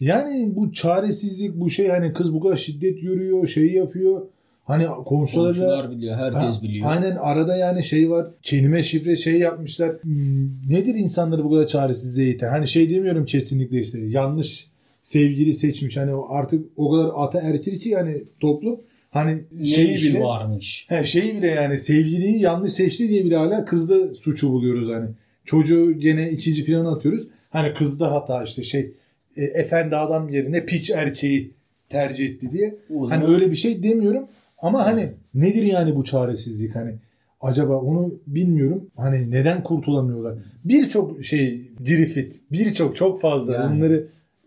[0.00, 4.26] Yani bu çaresizlik bu şey hani kız bu kadar şiddet görüyor şey yapıyor.
[4.66, 6.90] Hani komşularla Komşular biliyor, herkes Ha, biliyor.
[6.90, 8.26] Aynen arada yani şey var.
[8.42, 9.92] Kelime şifre şey yapmışlar.
[10.02, 12.48] Hmm, Nedir insanları bu kadar çaresizliğe iten?
[12.48, 14.66] Hani şey demiyorum kesinlikle işte yanlış
[15.02, 15.96] sevgili seçmiş.
[15.96, 18.80] Hani artık o kadar ataerkil ki yani toplum.
[19.10, 20.86] Hani Ne şeyi işi bile varmış.
[20.88, 25.08] he, şeyi bile yani sevgiliyi yanlış seçti diye bile hala kızda suçu buluyoruz hani.
[25.44, 27.28] Çocuğu gene ikinci plana atıyoruz.
[27.50, 28.92] Hani kızda hata işte şey
[29.36, 31.50] e, efendi adam yerine piç erkeği
[31.88, 32.74] tercih etti diye.
[32.94, 34.24] O Hani öyle bir şey demiyorum
[34.58, 36.94] ama hani nedir yani bu çaresizlik hani
[37.40, 38.86] acaba onu bilmiyorum.
[38.96, 40.34] Hani neden kurtulamıyorlar?
[40.64, 43.76] Birçok şey girifit, birçok çok fazla Yani.
[43.76, 44.06] bunları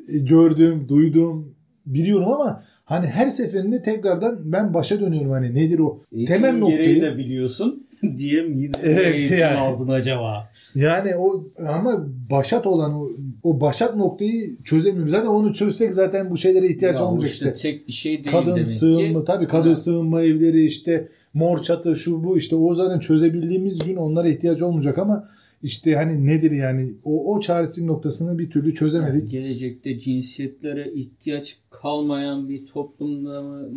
[0.10, 6.02] e, gördüm, duydum, biliyorum ama hani her seferinde tekrardan ben başa dönüyorum hani nedir o
[6.12, 7.02] Eğitim temel noktayı.
[7.02, 9.58] de biliyorsun diye mi yine Evet, eğitim yani.
[9.58, 10.50] aldın acaba?
[10.76, 13.10] Yani o ama başat olan o,
[13.44, 15.10] o başat noktayı çözemiyorum.
[15.10, 17.62] Zaten onu çözsek zaten bu şeylere ihtiyaç Ya olmayacak işte işte.
[17.72, 19.26] tek bir şey değil kadın demek sığınma ki.
[19.26, 19.76] tabii kadın Ha.
[19.76, 24.98] sığınma evleri işte mor çatı şu bu işte o zaten çözebildiğimiz gün onlara ihtiyaç olmayacak
[24.98, 25.30] ama
[25.64, 29.32] işte hani nedir yani o, o çaresizlik noktasını bir türlü çözemedik.
[29.32, 33.70] Gelecekte cinsiyetlere ihtiyaç kalmayan bir toplumda mı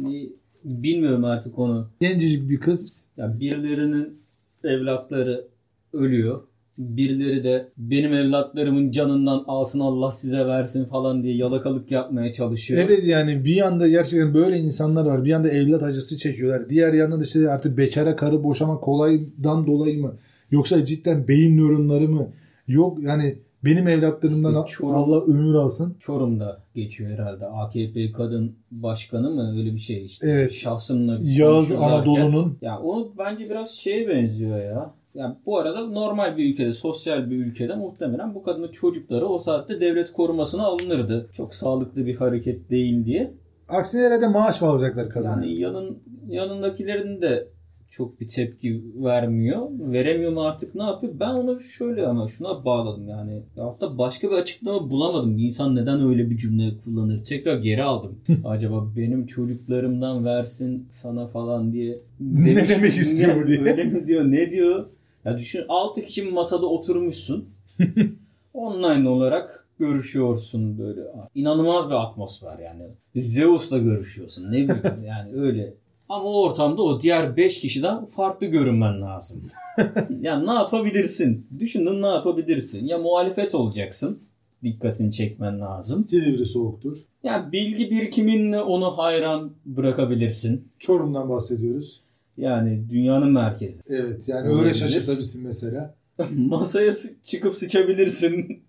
[0.64, 1.88] bilmiyorum artık onu.
[2.00, 4.18] Gencecik bir kız Ya birilerinin
[4.64, 5.44] evlatları
[5.92, 6.40] ölüyor.
[6.88, 12.82] Birileri de benim evlatlarımın canından alsın Allah size versin falan diye yalakalık yapmaya çalışıyor.
[12.86, 17.20] evet yani bir yanda gerçekten böyle insanlar var bir yanda evlat acısı çekiyorlar diğer yanda
[17.20, 20.14] da işte artık bekara karı boşama kolaydan dolayı mı
[20.50, 22.28] yoksa cidden beyin nöronları mı
[22.68, 25.96] yok yani benim evlatlarımdan İşte Çorum- Allah ömür alsın.
[25.98, 27.46] Çorum'da geçiyor herhalde.
[27.46, 30.26] AKP kadın başkanı mı öyle bir şey işte.
[30.30, 30.52] Evet.
[30.52, 34.94] Şahsınla Yağız Anadolu'nun Ya o bence biraz şeye benziyor ya.
[35.14, 39.80] Ya bu arada normal bir ülkede, sosyal bir ülkede muhtemelen bu kadının çocukları o saatte
[39.80, 41.28] devlet korumasına alınırdı.
[41.32, 43.34] Çok sağlıklı bir hareket değil diye.
[43.68, 45.30] aksine herhalde maaş mı alacaklar kadına?
[45.30, 45.98] Yani yanın
[46.28, 47.48] yanındakilerin de
[47.90, 49.68] çok bir tepki vermiyor.
[49.70, 51.12] Veremiyor mu artık ne yapıyor?
[51.20, 53.42] Ben onu şöyle ama şuna bağladım yani.
[53.56, 55.38] Ya hatta başka bir açıklama bulamadım.
[55.38, 57.24] İnsan neden öyle bir cümle kullanır?
[57.24, 58.18] Tekrar geri aldım.
[58.44, 61.98] Acaba benim çocuklarımdan versin sana falan diye.
[62.20, 63.60] Ne demek istiyor bu diye.
[63.60, 64.24] Öyle mi diyor?
[64.24, 64.86] Ne diyor?
[65.24, 67.48] Ya düşün 6 kişi masada oturmuşsun.
[68.54, 71.00] Online olarak görüşüyorsun böyle.
[71.34, 72.82] İnanılmaz bir atmosfer yani.
[73.16, 74.52] Zeus'la görüşüyorsun.
[74.52, 75.74] Ne bileyim yani öyle.
[76.08, 79.42] Ama o ortamda o diğer 5 kişiden farklı görünmen lazım.
[80.20, 81.46] ya ne yapabilirsin?
[81.58, 82.86] Düşündün ne yapabilirsin?
[82.86, 84.18] Ya muhalefet olacaksın.
[84.62, 85.98] Dikkatini çekmen lazım.
[85.98, 86.98] Silivri soğuktur.
[87.22, 90.68] Ya bilgi birikiminle onu hayran bırakabilirsin.
[90.78, 92.00] Çorum'dan bahsediyoruz.
[92.36, 93.80] Yani dünyanın merkezi.
[93.88, 94.64] Evet yani Olabilir.
[94.64, 95.94] öyle şaşırtabilirsin mesela.
[96.36, 98.62] Masaya çıkıp sıçabilirsin.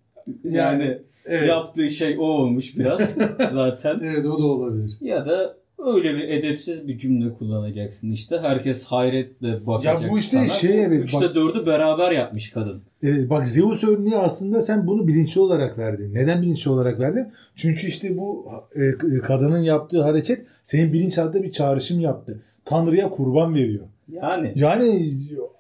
[0.44, 1.50] Yani, Yani, Evet.
[1.50, 3.16] yaptığı şey o olmuş biraz
[3.54, 4.00] zaten.
[4.04, 4.98] Evet o da olabilir.
[5.02, 8.40] Ya da öyle bir edepsiz bir cümle kullanacaksın işte.
[8.42, 10.48] Herkes hayretle bakacak Ya bu işte sana.
[10.48, 12.82] şey evet, Üçte bak- dördü beraber yapmış kadın.
[13.04, 16.14] Evet, bak Zeus örneği aslında sen bunu bilinçli olarak verdin.
[16.14, 17.28] Neden bilinçli olarak verdin?
[17.56, 22.40] Çünkü işte bu e, kadının yaptığı hareket senin bilinçaltında bir çağrışım yaptı.
[22.66, 23.86] Tanrı'ya kurban veriyor.
[24.12, 25.14] Yani Yani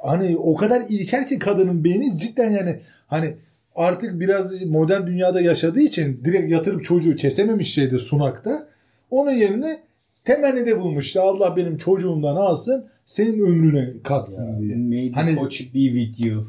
[0.04, 3.36] hani o kadar ilkel ki kadının beyni cidden yani hani
[3.76, 8.68] artık biraz modern dünyada yaşadığı için direkt yatırıp çocuğu kesememiş şeyde sunakta.
[9.12, 9.80] Onun yerine
[10.26, 11.06] temennide bulmuş.
[11.06, 14.76] İşte Allah benim çocuğumdan alsın senin ömrüne katsın diye.
[14.76, 16.48] May the Hani- coach be with you.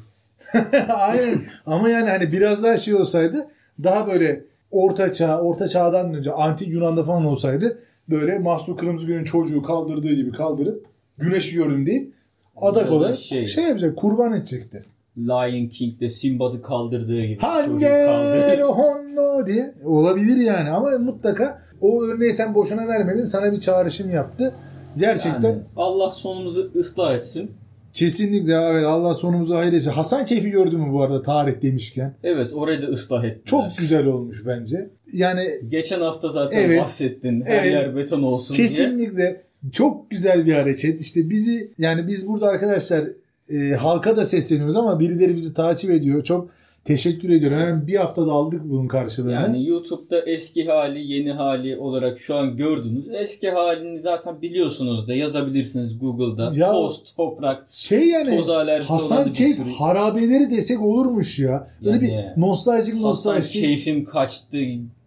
[0.88, 1.40] Aynen.
[1.66, 3.46] Ama yani hani biraz daha şey olsaydı
[3.84, 7.78] daha böyle orta çağ, orta çağdan önce antik Yunan'da falan olsaydı
[8.10, 10.84] böyle Mahsur Kırmızıgül'ün çocuğu kaldırdığı gibi kaldırıp
[11.18, 12.12] güneşi gördüm deyip
[12.56, 14.84] adak Ya da olarak şey- şey, yapacak kurban edecekti.
[15.18, 17.40] Lion King'de Simbad'ı kaldırdığı gibi.
[17.40, 24.10] Hanger honno diye olabilir yani ama mutlaka o örneği sen boşuna vermedin sana bir çağrışım
[24.10, 24.54] yaptı.
[24.98, 27.50] Gerçekten Yani Allah sonumuzu ıslah etsin.
[27.92, 29.90] kesinlikle evet Allah sonumuzu hayır etsin.
[29.90, 32.14] Hasan Keyfi gördün mü bu arada tarih demişken?
[32.22, 33.44] Evet orayı da ıslah ettiler.
[33.44, 34.90] Çok güzel olmuş bence.
[35.12, 36.80] Yani Geçen hafta zaten Evet.
[36.82, 37.40] bahsettin.
[37.40, 37.72] Her Evet.
[37.72, 38.66] yer beton olsun diye.
[38.66, 39.42] Kesinlikle
[39.72, 41.00] çok güzel bir hareket.
[41.00, 43.04] İşte bizi yani biz burada arkadaşlar
[43.50, 46.24] e, halka da sesleniyoruz ama birileri bizi takip ediyor.
[46.24, 46.48] Çok
[46.84, 47.58] teşekkür ediyorum.
[47.58, 49.32] Hemen bir haftada aldık bunun karşılığını.
[49.32, 53.08] Yani YouTube'da eski hali, yeni hali olarak şu an gördünüz.
[53.12, 56.52] Eski halini zaten biliyorsunuz da yazabilirsiniz Google'da.
[56.54, 58.48] Ya- Toz, toprak, şey yani toz
[58.88, 61.68] Hasan Keyf harabeleri desek olurmuş ya.
[61.84, 62.02] Öyle Yani
[62.36, 63.52] bir nostaljik Hasan nostaljik.
[63.62, 64.58] keyfim kaçtı.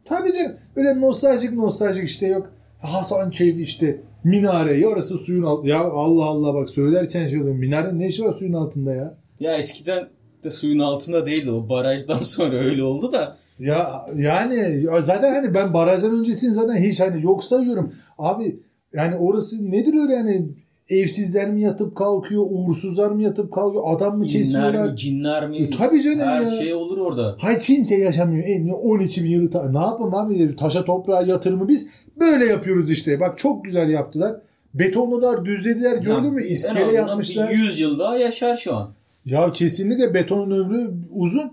[0.06, 0.52] Tabii canım.
[0.76, 2.52] Öyle nostaljik nostaljik işte yok.
[2.82, 5.68] Hasan Keyfi işte minareyi orası suyun altı.
[5.68, 7.56] Ya Allah Allah bak söylerken şey oluyor.
[7.56, 9.18] Minarenin ne işi var suyun altında ya?
[9.40, 10.08] Ya eskiden
[10.48, 11.70] de suyun altında değildi o.
[11.70, 13.38] Barajdan sonra öyle oldu da.
[13.60, 17.94] Ya yani ya zaten hani ben barajdan öncesini zaten hiç hani yok sayıyorum.
[18.18, 18.60] Abi
[18.94, 20.48] yani orası nedir öyle yani
[20.90, 24.90] evsizler mi yatıp kalkıyor, uğursuzlar mı yatıp kalkıyor, adam mı Cinler kesiyorlar?
[24.92, 25.58] mi, cinler mi?
[25.58, 26.50] E, tabii canım Her ya.
[26.52, 27.36] şey olur orada.
[27.40, 28.44] Hay kimse yaşamıyor.
[28.48, 33.20] En 12 bin yılı ta- ne yapalım abi taşa toprağa yatırımı biz böyle yapıyoruz işte.
[33.20, 34.36] Bak çok güzel yaptılar.
[34.74, 35.98] Betonladılar, düzlediler.
[35.98, 36.48] Gördün mü?
[36.48, 37.50] İskele yapmışlar.
[37.50, 38.97] Bir 100 yıl daha yaşar şu an.
[39.28, 41.52] Ya kesinlikle betonun ömrü uzun.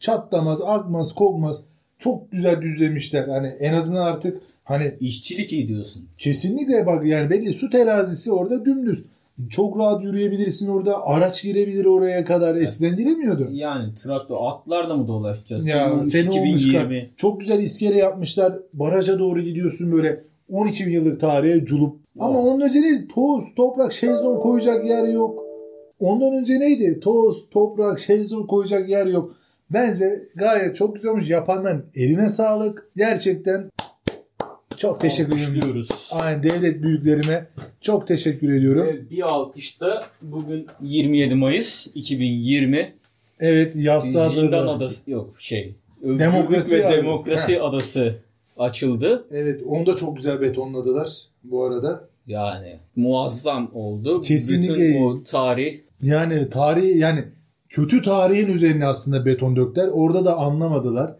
[0.00, 1.64] Çatlamaz, akmaz, kokmaz.
[1.98, 3.28] Çok güzel düzlemişler.
[3.28, 6.08] Hani en azından artık hani İşçilik iyi diyorsun.
[6.18, 9.06] kesinlikle bak yani belli su terazisi orada dümdüz.
[9.50, 11.06] Çok rahat yürüyebilirsin orada.
[11.06, 12.54] Araç girebilir oraya kadar.
[12.54, 13.48] Eskiden giremiyordu.
[13.52, 15.66] Yani traktör atlarla mı dolaşacağız?
[15.66, 17.10] Ya olmuş 2020.
[17.16, 18.58] Çok güzel iskele yapmışlar.
[18.72, 21.96] Baraja doğru gidiyorsun böyle 12 bin yıllık tarihe culup.
[22.18, 22.46] Ama Of.
[22.46, 23.08] onun önce ne?
[23.08, 25.41] Toz, toprak, şezlong koyacak yer yok.
[26.02, 27.00] Ondan önce neydi?
[27.00, 29.34] Toz, toprak, şezlong koyacak yer yok.
[29.70, 31.30] Bence gayet çok güzel olmuş.
[31.30, 32.90] Yapanların eline sağlık.
[32.96, 33.70] Gerçekten
[34.76, 35.86] çok teşekkür ediyorum.
[36.12, 37.46] Aynen devlet büyüklerime
[37.80, 38.86] çok teşekkür ediyorum.
[38.86, 42.94] Ve bir alkışta bugün 27 Mayıs 2020
[43.40, 44.70] Evet Yassıada Zindan da.
[44.70, 47.02] Adası yok şey Demokrasi ve Adası.
[47.02, 48.16] Demokrasi Adası
[48.58, 49.24] açıldı.
[49.30, 51.08] Evet onu da çok güzel betonladılar
[51.44, 52.08] bu arada.
[52.26, 54.20] Yani muazzam oldu.
[54.20, 54.74] Kesinlikle.
[54.74, 57.24] Bütün o tarih Yani tarihi yani
[57.68, 59.88] kötü tarihin üzerine aslında beton döktüler.
[59.92, 61.16] Orada da anlamadılar.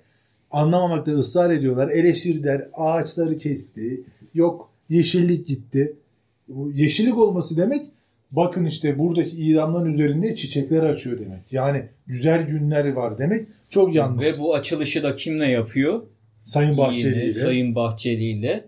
[0.50, 1.88] Anlamamakta ısrar ediyorlar.
[1.88, 2.68] Eleştirdiler.
[2.74, 4.04] Ağaçları kesti.
[4.34, 5.96] Yok yeşillik gitti.
[6.48, 7.82] Bu yeşillik olması demek
[8.30, 11.52] bakın işte buradaki idamların üzerinde çiçekler açıyor demek.
[11.52, 13.48] Yani güzel günler var demek.
[13.68, 14.26] Çok yanlış.
[14.26, 16.02] ve bu açılışı da kimle yapıyor?
[16.44, 17.32] Sayın Bahçeli ile.
[17.32, 18.64] Sayın Bahçeli ile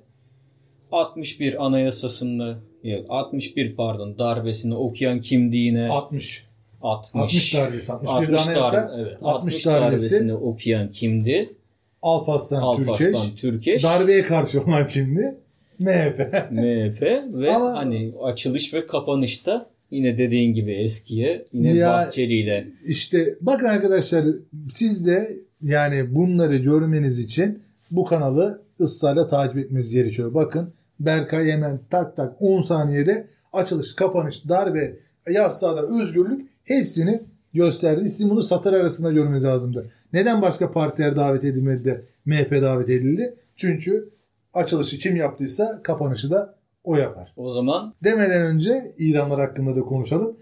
[0.92, 6.44] 61 anayasasını yok 61 pardon darbesini okuyan kimdiğine 60.
[6.83, 7.92] 60 60 darbesi.
[7.92, 8.73] 61 60 anayasa.
[8.77, 10.11] darbe, evet, 60 60 darbesi.
[10.14, 11.55] darbesini okuyan kimdi?
[12.03, 13.40] Alparslan, Alparslan Türkeş.
[13.40, 15.35] Türkeş, Darbeye karşı olan şimdi
[15.79, 16.18] MHP.
[16.51, 22.66] MHP ve Ama- hani açılış ve kapanışta yine dediğin gibi eskiye yine Ya- Bahçeli ile
[22.87, 24.25] İşte bakın arkadaşlar
[24.70, 30.35] siz de yani bunları görmeniz için bu kanalı ısrarla takip etmeniz gerekiyor.
[30.35, 34.97] Bakın Berkay hemen tak tak 10 saniyede açılış, kapanış, darbe,
[35.31, 37.21] yaz sağda özgürlük hepsini
[37.55, 38.09] gösterdi.
[38.09, 39.91] Sizin bunu satır arasında görmeniz lazımdı.
[40.13, 43.35] Neden başka partiler davet edilmedi de MHP davet edildi?
[43.57, 44.09] Çünkü
[44.55, 46.55] açılışı kim yaptıysa kapanışı da
[46.85, 47.33] o yapar.
[47.37, 50.37] o zaman Demeden önce idamlar hakkında da konuşalım.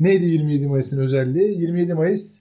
[0.00, 1.60] Neydi 27 Mayıs'ın özelliği?
[1.60, 2.40] 27 Mayıs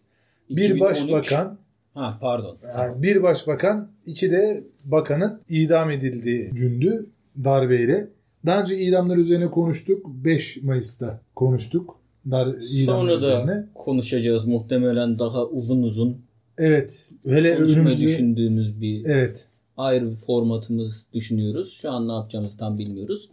[0.49, 1.57] bir 2013 başbakan,
[1.93, 7.05] ha pardon yani bir başbakan, iki de bakanın idam edildiği gündü
[7.43, 8.07] darbeyle.
[8.45, 10.05] Daha önce idamlar üzerine konuştuk.
[10.07, 11.95] 5 Mayıs'ta konuştuk.
[12.31, 13.65] Dar, sonra da üzerine.
[13.75, 16.17] konuşacağız muhtemelen daha uzun uzun
[16.57, 17.09] Evet.
[17.25, 19.45] Hele önümüzde düşündüğümüz bir Evet.
[19.77, 21.73] ayrı bir formatımız düşünüyoruz.
[21.73, 23.29] Şu an ne yapacağımızı tam bilmiyoruz.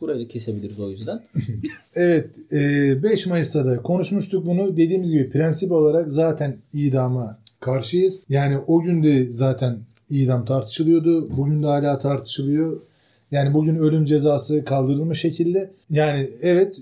[0.00, 1.22] Burayı da kesebiliriz o yüzden.
[1.94, 4.76] Evet, e, 5 Mayıs'ta da konuşmuştuk bunu.
[4.76, 8.24] Dediğimiz gibi prensip olarak zaten idama karşıyız.
[8.28, 9.78] Yani o gün de zaten
[10.10, 11.36] idam tartışılıyordu.
[11.36, 12.80] Bugün de hala tartışılıyor.
[13.30, 15.70] Yani bugün ölüm cezası kaldırılmış şekilde.
[15.90, 16.80] Yani evet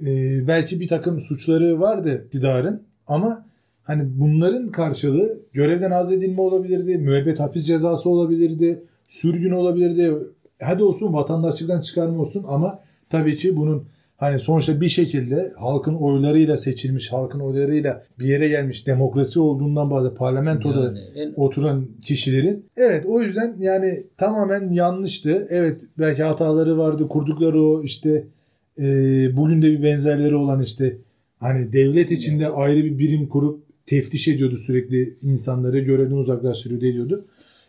[0.00, 0.06] e,
[0.48, 3.46] belki bir takım suçları vardı iktidarın ama
[3.82, 10.14] hani bunların karşılığı görevden azledilme olabilirdi, müebbet hapis cezası olabilirdi, sürgün olabilirdi.
[10.62, 13.84] Hadi olsun vatandaşlıktan çıkarma olsun ama tabii ki bunun
[14.18, 20.16] hani sonuçta bir şekilde halkın oylarıyla seçilmiş, halkın oylarıyla bir yere gelmiş demokrasi olduğundan bahsediyor.
[20.16, 22.66] Parlamentoda Yani en oturan kişilerin.
[22.76, 25.46] Evet o yüzden yani tamamen yanlıştı.
[25.50, 27.08] Evet belki hataları vardı.
[27.08, 28.24] Kurdukları o işte
[28.78, 28.84] e,
[29.36, 30.96] bugün de bir benzerleri olan işte
[31.40, 37.24] hani devlet içinde ayrı bir birim kurup teftiş ediyordu sürekli insanları görevden uzaklaştırıyordu ediyordu.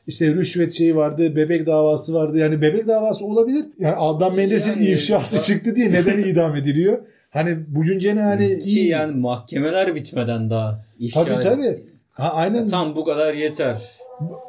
[0.10, 2.38] İşte rüşvet şeyi vardı, bebek davası vardı.
[2.38, 3.66] Yani bebek davası olabilir.
[3.80, 6.98] Yani Adnan Mendes'in Yani- ifşası çıktı diye neden idam ediliyor?
[7.30, 8.88] Hani bugün gene hani Ki iyi.
[8.88, 11.84] yani mahkemeler bitmeden daha ifşa Tabii tabii.
[12.12, 12.68] Ha, aynen.
[12.68, 13.82] Tam bu kadar yeter.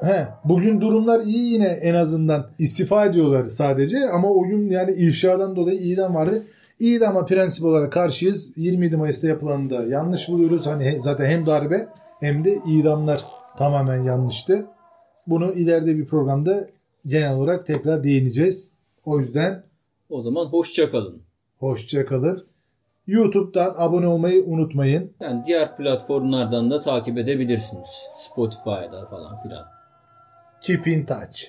[0.03, 5.57] He, bugün durumlar iyi yine en azından istifa ediyorlar sadece ama o gün yani ifşadan
[5.57, 6.43] dolayı idam vardı.
[6.79, 8.53] İdama prensip olarak karşıyız.
[8.57, 10.67] 27 Mayıs'ta yapılanı da yanlış buluyoruz.
[10.67, 11.87] Hani zaten hem darbe
[12.21, 13.21] hem de idamlar
[13.59, 14.65] tamamen yanlıştı.
[15.27, 16.69] Bunu ileride bir programda
[17.07, 18.75] genel olarak tekrar değineceğiz.
[19.05, 19.63] O yüzden
[20.11, 21.23] O zaman hoşça kalın.
[21.59, 22.47] hoşça kalın.
[23.07, 25.13] YouTube'dan abone olmayı unutmayın.
[25.21, 28.07] Yani diğer platformlardan da takip edebilirsiniz.
[28.17, 29.67] Spotify'da falan filan.
[30.61, 31.41] Keep in touch.